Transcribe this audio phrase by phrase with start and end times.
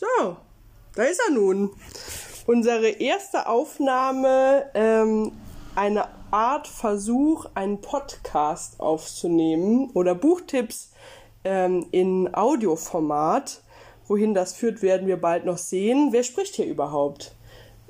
[0.00, 0.34] So,
[0.94, 1.72] da ist er nun.
[2.46, 5.32] Unsere erste Aufnahme, ähm,
[5.74, 10.92] eine Art Versuch, einen Podcast aufzunehmen oder Buchtipps
[11.44, 13.62] ähm, in Audioformat.
[14.08, 16.08] Wohin das führt, werden wir bald noch sehen.
[16.12, 17.34] Wer spricht hier überhaupt?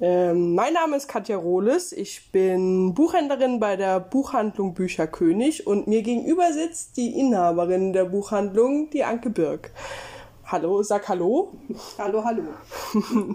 [0.00, 1.92] Ähm, mein Name ist Katja Rohles.
[1.92, 8.88] Ich bin Buchhändlerin bei der Buchhandlung Bücherkönig und mir gegenüber sitzt die Inhaberin der Buchhandlung,
[8.88, 9.72] die Anke Birk.
[10.50, 11.52] Hallo, sag Hallo.
[11.98, 12.42] Hallo, hallo.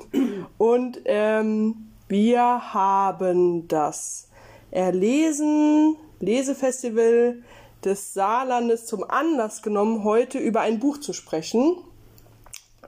[0.57, 4.29] Und ähm, wir haben das
[4.71, 7.43] Erlesen, Lesefestival
[7.85, 11.75] des Saarlandes zum Anlass genommen, heute über ein Buch zu sprechen,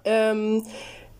[0.05, 0.63] ähm,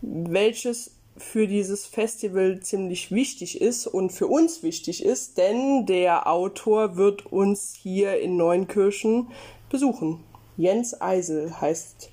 [0.00, 6.96] welches für dieses Festival ziemlich wichtig ist und für uns wichtig ist, denn der Autor
[6.96, 9.28] wird uns hier in Neunkirchen
[9.70, 10.24] besuchen.
[10.56, 12.10] Jens Eisel heißt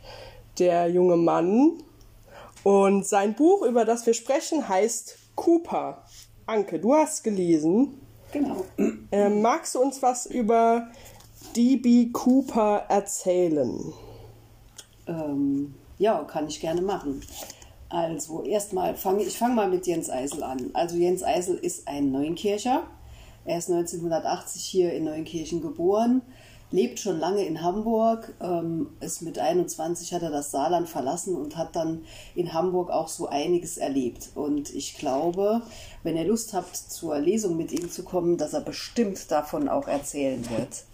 [0.59, 1.84] der junge Mann.
[2.63, 6.03] Und sein Buch, über das wir sprechen, heißt Cooper.
[6.45, 8.00] Anke, du hast gelesen.
[8.31, 8.66] Genau.
[9.11, 10.88] Ähm, magst du uns was über
[11.55, 12.09] D.B.
[12.11, 13.94] Cooper erzählen?
[15.08, 17.22] Ähm, ja, kann ich gerne machen.
[17.89, 20.72] Also erstmal fange ich fange mal mit Jens Eisel an.
[20.73, 22.88] Also Jens Eisel ist ein Neunkircher.
[23.45, 26.22] Er ist 1980 hier in Neunkirchen geboren,
[26.73, 31.55] lebt schon lange in Hamburg, ähm, ist mit 21 hat er das Saarland verlassen und
[31.55, 34.31] hat dann in Hamburg auch so einiges erlebt.
[34.33, 35.61] Und ich glaube,
[36.02, 39.88] wenn ihr Lust habt, zur Lesung mit ihm zu kommen, dass er bestimmt davon auch
[39.88, 40.85] erzählen wird.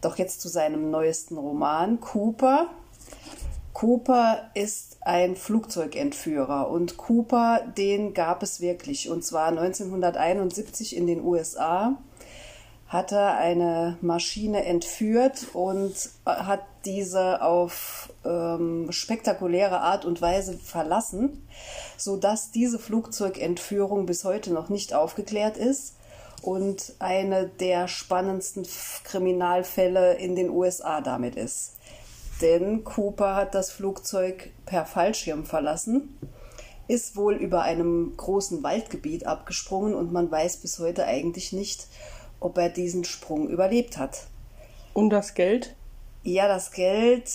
[0.00, 2.66] Doch jetzt zu seinem neuesten Roman, Cooper.
[3.72, 9.10] Cooper ist ein Flugzeugentführer und Cooper, den gab es wirklich.
[9.10, 11.98] Und zwar 1971 in den USA
[12.94, 21.44] hat er eine Maschine entführt und hat diese auf ähm, spektakuläre Art und Weise verlassen,
[21.96, 25.96] sodass diese Flugzeugentführung bis heute noch nicht aufgeklärt ist
[26.40, 28.64] und eine der spannendsten
[29.02, 31.72] Kriminalfälle in den USA damit ist.
[32.42, 36.16] Denn Cooper hat das Flugzeug per Fallschirm verlassen,
[36.86, 41.88] ist wohl über einem großen Waldgebiet abgesprungen und man weiß bis heute eigentlich nicht,
[42.44, 44.26] ob er diesen Sprung überlebt hat.
[44.92, 45.74] Und das Geld?
[46.24, 47.30] Ja, das Geld,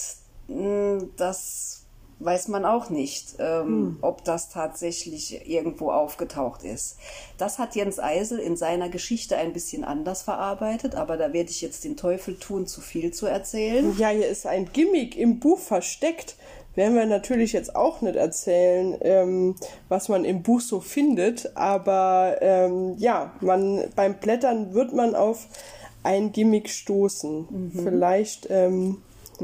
[1.18, 1.86] das
[2.20, 3.98] weiß man auch nicht, ähm, hm.
[4.02, 6.98] ob das tatsächlich irgendwo aufgetaucht ist.
[7.40, 11.62] Das hat Jens Eisel in seiner Geschichte ein bisschen anders verarbeitet, aber da werde ich
[11.62, 13.98] jetzt den Teufel tun, zu viel zu erzählen.
[13.98, 16.36] Ja, hier ist ein Gimmick im Buch versteckt.
[16.76, 19.56] Werden wir natürlich jetzt auch nicht erzählen, ähm,
[19.90, 25.48] was man im Buch so findet, aber ähm, ja, man beim Blättern wird man auf
[26.04, 27.48] ein Gimmick stoßen.
[27.50, 27.72] Mhm.
[27.84, 29.02] Vielleicht ähm,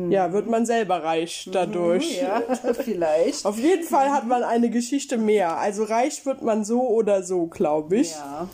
[0.10, 2.22] ja, wird man selber reich dadurch.
[2.22, 2.42] Ja,
[2.74, 3.46] vielleicht.
[3.46, 5.58] Auf jeden Fall hat man eine Geschichte mehr.
[5.58, 8.12] Also reich wird man so oder so, glaube ich.
[8.12, 8.48] Ja.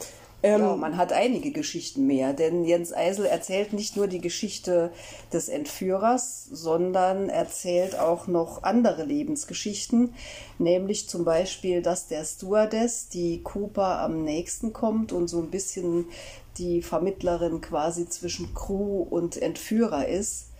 [0.44, 4.92] Ja, man hat einige Geschichten mehr, denn Jens Eisel erzählt nicht nur die Geschichte
[5.32, 10.16] des Entführers, sondern erzählt auch noch andere Lebensgeschichten,
[10.58, 16.06] nämlich zum Beispiel, dass der Stewardess, die Cooper am nächsten kommt und so ein bisschen
[16.58, 20.51] die Vermittlerin quasi zwischen Crew und Entführer ist,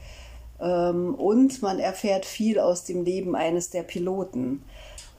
[0.68, 4.64] und man erfährt viel aus dem Leben eines der Piloten.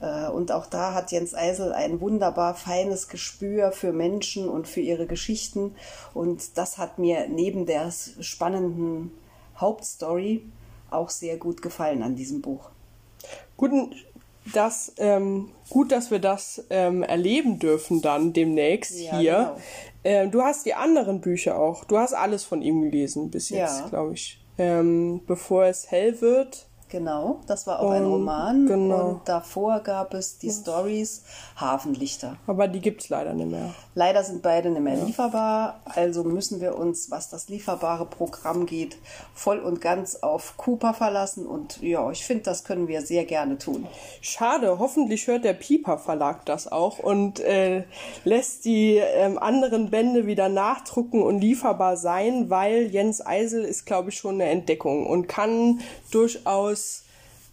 [0.03, 4.81] Äh, und auch da hat Jens Eisel ein wunderbar feines Gespür für Menschen und für
[4.81, 5.75] ihre Geschichten.
[6.13, 9.11] Und das hat mir neben der spannenden
[9.57, 10.43] Hauptstory
[10.91, 12.69] auch sehr gut gefallen an diesem Buch.
[13.55, 13.95] Guten,
[14.53, 19.33] das, ähm, gut, dass wir das ähm, erleben dürfen dann demnächst ja, hier.
[19.33, 19.57] Genau.
[20.03, 21.85] Ähm, du hast die anderen Bücher auch.
[21.85, 23.87] Du hast alles von ihm gelesen bis jetzt, ja.
[23.87, 26.67] glaube ich ähm, bevor es hell wird.
[26.93, 28.67] Genau, das war auch und, ein Roman.
[28.67, 29.07] Genau.
[29.07, 31.23] Und davor gab es die Stories
[31.55, 32.37] Hafenlichter.
[32.45, 33.73] Aber die gibt es leider nicht mehr.
[33.95, 35.03] Leider sind beide nicht mehr ja.
[35.03, 35.81] lieferbar.
[35.85, 38.97] Also müssen wir uns, was das lieferbare Programm geht,
[39.33, 41.47] voll und ganz auf Cooper verlassen.
[41.47, 43.87] Und ja, ich finde, das können wir sehr gerne tun.
[44.21, 47.85] Schade, hoffentlich hört der Piper Verlag das auch und äh,
[48.23, 54.09] lässt die ähm, anderen Bände wieder nachdrucken und lieferbar sein, weil Jens Eisel ist, glaube
[54.09, 55.79] ich, schon eine Entdeckung und kann
[56.11, 56.82] durchaus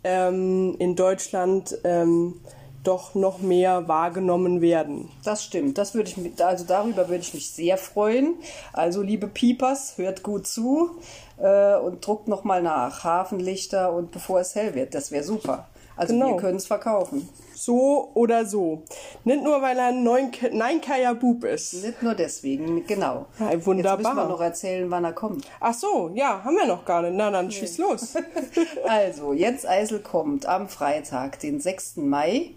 [0.04, 2.40] ähm, in Deutschland ähm,
[2.82, 5.10] doch noch mehr wahrgenommen werden.
[5.24, 5.76] Das stimmt.
[5.76, 8.34] Das würde ich also darüber würde ich mich sehr freuen.
[8.72, 10.90] Also liebe Piepers, hört gut zu
[11.38, 14.94] äh, und druckt noch mal nach Hafenlichter und bevor es hell wird.
[14.94, 15.68] Das wäre super.
[15.96, 16.28] Also Genau.
[16.30, 17.28] wir können es verkaufen.
[17.60, 18.84] So oder so.
[19.24, 21.74] Nicht nur, weil er ein Neinkeier Bub ist.
[21.84, 23.26] Nicht nur deswegen, genau.
[23.38, 23.98] Ja, Jetzt wunderbar.
[23.98, 25.46] müssen wir noch erzählen, wann er kommt.
[25.60, 27.12] Ach so, ja, haben wir noch gar nicht.
[27.14, 28.14] Na, dann schieß los.
[28.88, 31.96] Also, Jens Eisel kommt am Freitag, den 6.
[31.96, 32.52] Mai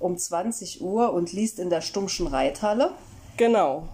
[0.00, 2.90] um 20 Uhr und liest in der Stummschen Reithalle.
[3.36, 3.84] Genau,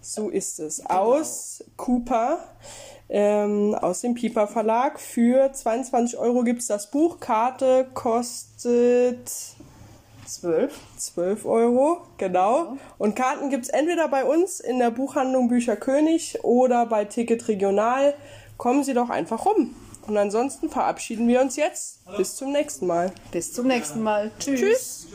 [0.00, 0.86] so ist es.
[0.86, 2.38] Aus Cooper,
[3.08, 5.00] ähm, aus dem Piper Verlag.
[5.00, 7.18] Für 22 Euro gibt es das Buch.
[7.20, 9.30] Karte kostet
[10.26, 10.72] 12.
[10.96, 12.76] 12 Euro, genau.
[12.98, 17.48] Und Karten gibt es entweder bei uns in der Buchhandlung Bücher König oder bei Ticket
[17.48, 18.14] Regional.
[18.56, 19.74] Kommen Sie doch einfach rum.
[20.06, 21.98] Und ansonsten verabschieden wir uns jetzt.
[22.16, 23.12] Bis zum nächsten Mal.
[23.32, 24.30] Bis zum nächsten Mal.
[24.38, 24.60] Tschüss.
[24.60, 25.06] Tschüss.